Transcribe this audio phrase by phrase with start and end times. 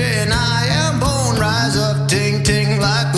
[0.00, 3.17] And I am bone, rise up, ting ting like.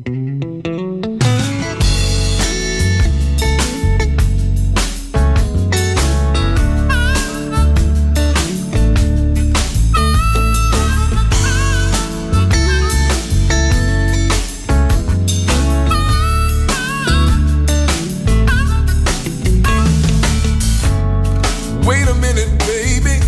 [21.85, 23.19] Wait a minute, baby.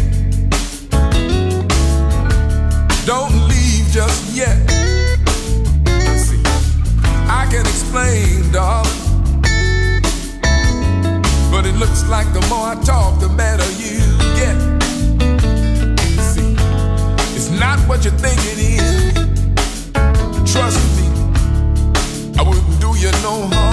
[3.05, 4.57] Don't leave just yet.
[6.17, 6.41] See,
[7.27, 8.91] I can explain, darling.
[11.51, 13.99] But it looks like the more I talk, the better you
[14.39, 14.55] get.
[16.21, 16.55] See,
[17.35, 19.13] it's not what you think it is.
[20.51, 21.07] Trust me,
[22.37, 23.72] I wouldn't do you no harm.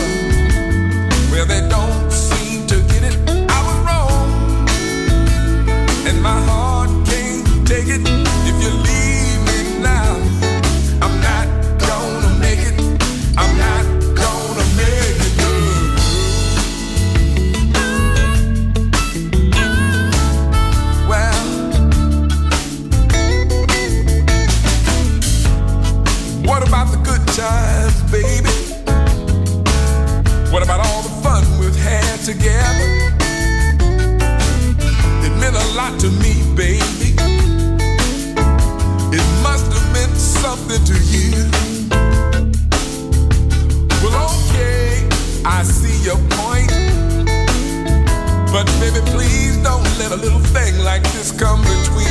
[48.61, 52.10] But baby, please don't let a little thing like this come between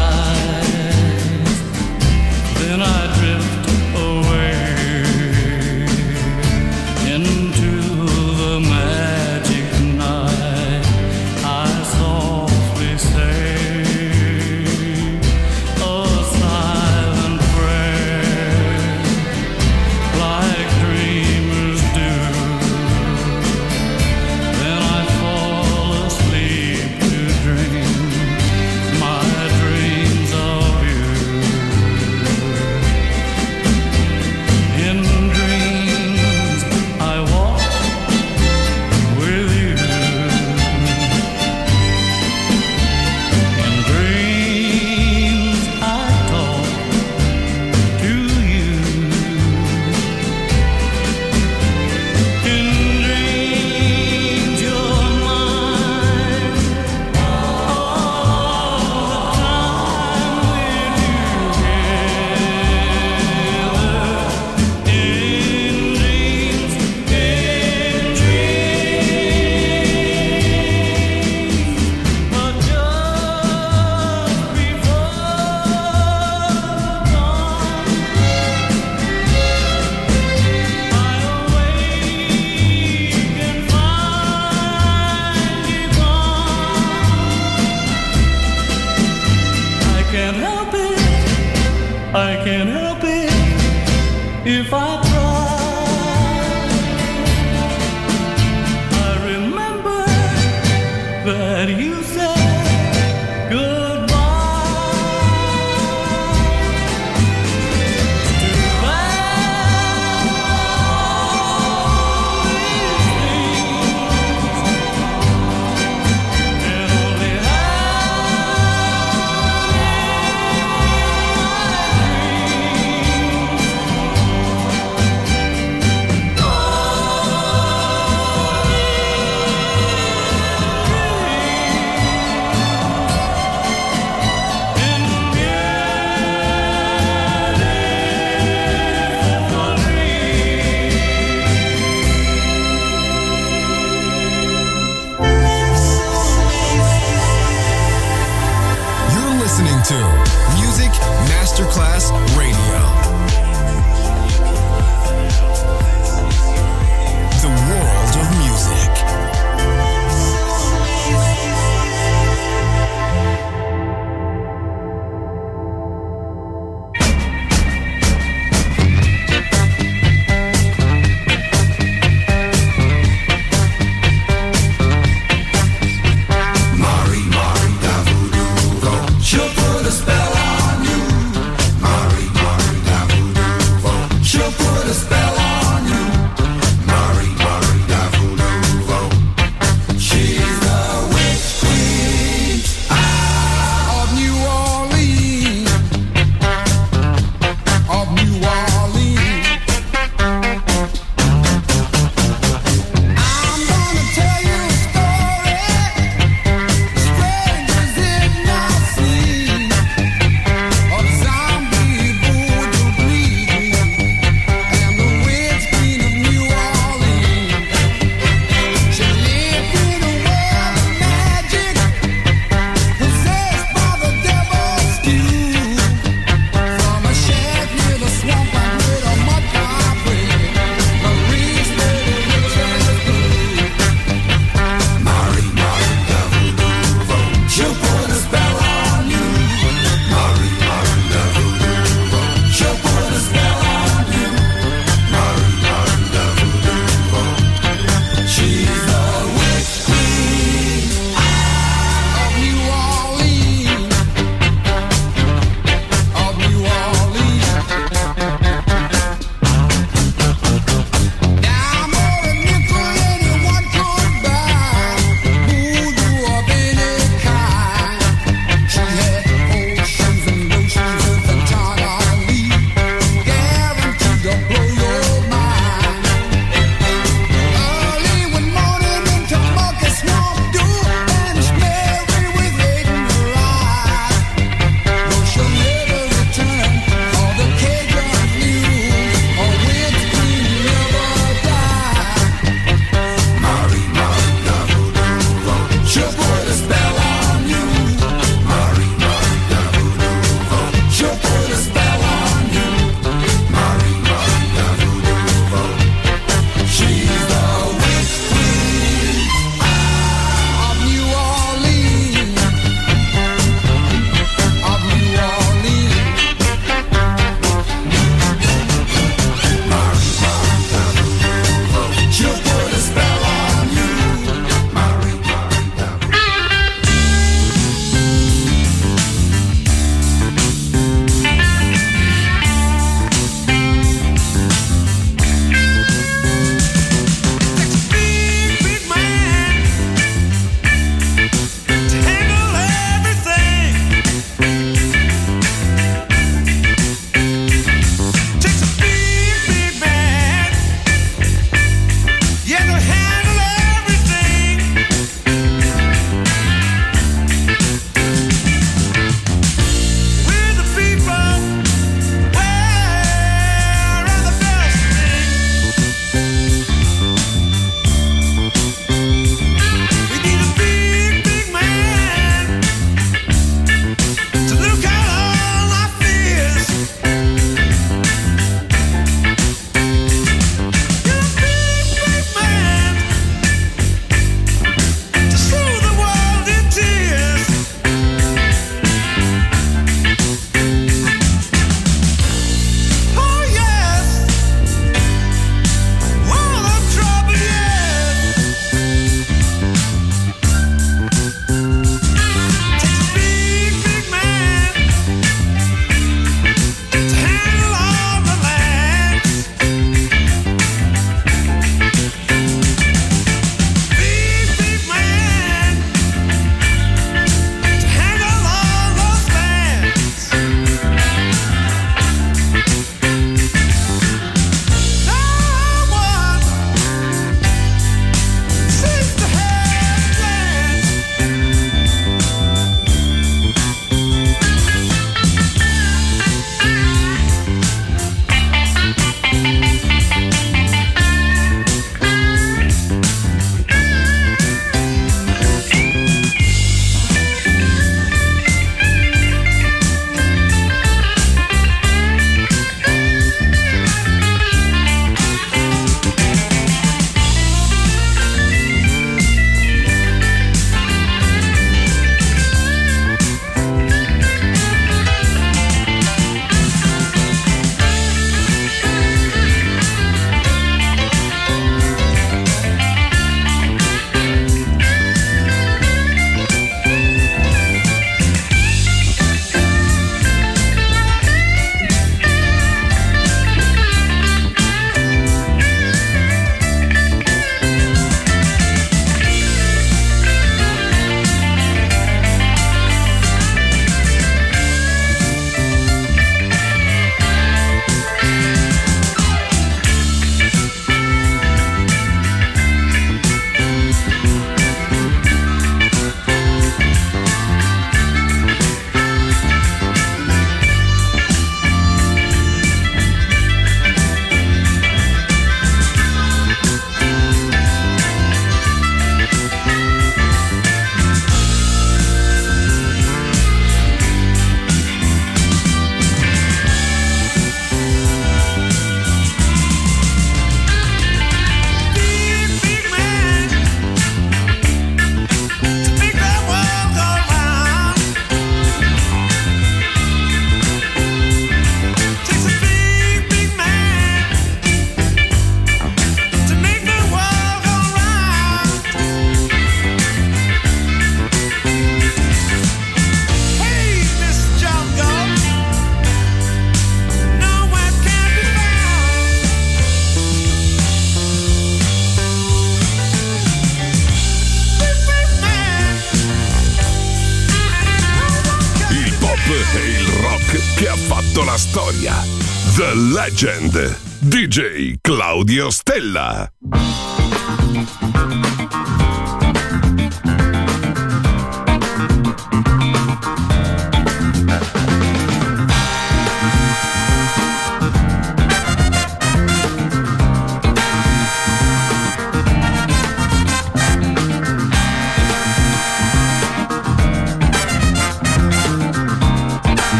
[573.41, 573.97] Legend.
[574.19, 576.47] DJ Claudio Stella.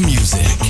[0.00, 0.69] Music.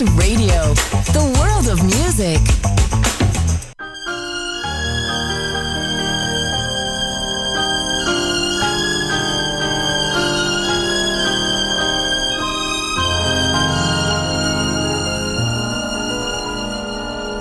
[0.00, 0.74] Radio,
[1.12, 2.38] the world of music.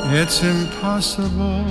[0.10, 1.64] It's impossible.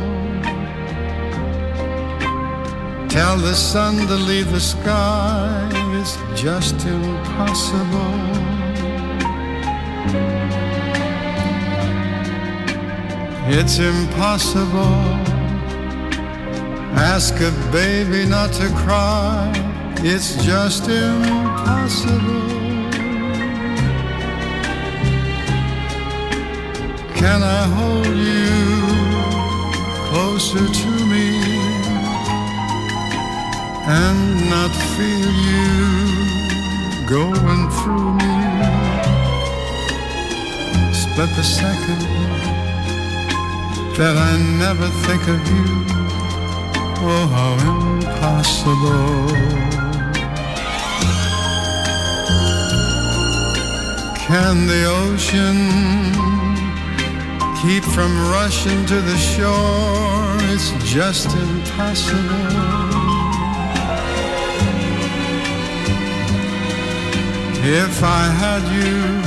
[3.09, 5.69] Tell the sun to leave the sky.
[5.99, 8.56] It's just impossible.
[13.49, 14.99] It's impossible.
[16.99, 19.53] Ask a baby not to cry.
[19.99, 22.49] It's just impossible.
[27.15, 28.51] Can I hold you
[30.11, 31.29] closer to me
[33.87, 38.35] and not feel you going through me?
[40.93, 42.46] Split the second
[43.99, 45.67] that I never think of you.
[47.09, 49.27] Oh, how impossible.
[54.27, 56.37] Can the ocean
[57.67, 60.37] keep from rushing to the shore.
[60.53, 62.21] It's just impossible.
[67.83, 69.26] If I had you,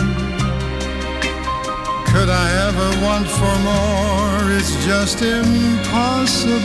[2.12, 4.52] could I ever want for more?
[4.58, 6.60] It's just impossible.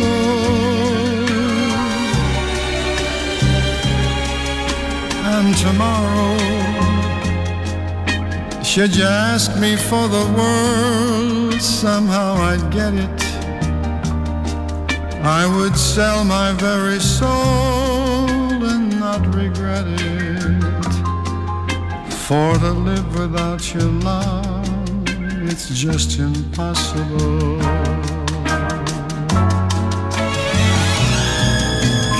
[5.35, 6.37] And tomorrow,
[8.63, 13.21] should you ask me for the world, somehow I'd get it.
[15.25, 17.29] I would sell my very soul
[18.73, 20.05] and not regret it.
[22.27, 24.44] For to live without your love,
[25.55, 27.61] it's just impossible.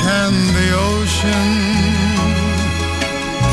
[0.05, 1.51] Can the ocean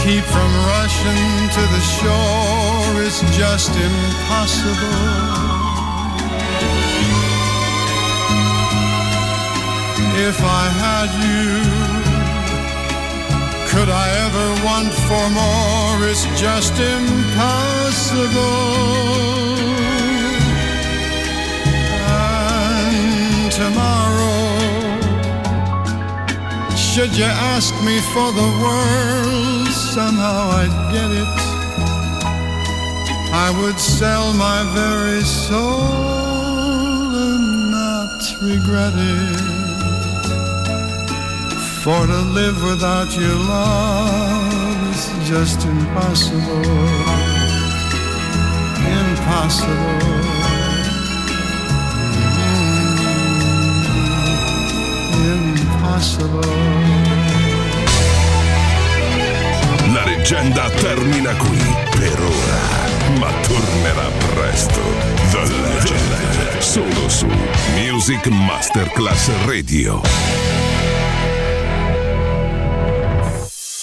[0.03, 1.25] keep from rushing
[1.55, 5.01] to the shore is just impossible.
[10.29, 11.80] If I had you,
[13.71, 16.09] could I ever want for more?
[16.11, 17.31] It's just impossible.
[22.11, 24.43] And tomorrow,
[26.75, 31.37] should you ask me for the world, somehow I'd get it.
[33.33, 35.87] I would sell my very soul
[37.25, 39.50] and not regret it.
[41.83, 46.61] For to live without your love is just impossible.
[49.01, 50.01] Impossible.
[55.17, 56.53] Mm, Impossible.
[59.93, 61.57] La leggenda termina qui
[61.97, 64.81] per ora, ma tornerà presto.
[65.31, 67.27] The Legend, solo su
[67.75, 70.70] Music Masterclass Radio.